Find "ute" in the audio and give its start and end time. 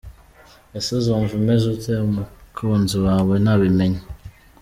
1.73-1.93